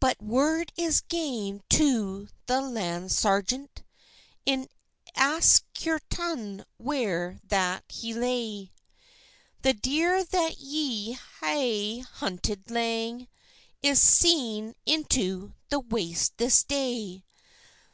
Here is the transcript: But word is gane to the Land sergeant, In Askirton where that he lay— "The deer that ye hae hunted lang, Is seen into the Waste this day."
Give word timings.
But 0.00 0.22
word 0.22 0.72
is 0.78 1.02
gane 1.02 1.62
to 1.68 2.28
the 2.46 2.62
Land 2.62 3.12
sergeant, 3.12 3.82
In 4.46 4.66
Askirton 5.14 6.64
where 6.78 7.38
that 7.48 7.84
he 7.86 8.14
lay— 8.14 8.72
"The 9.60 9.74
deer 9.74 10.24
that 10.24 10.56
ye 10.56 11.18
hae 11.42 11.98
hunted 11.98 12.70
lang, 12.70 13.28
Is 13.82 14.00
seen 14.00 14.74
into 14.86 15.52
the 15.68 15.80
Waste 15.80 16.38
this 16.38 16.62
day." 16.64 17.22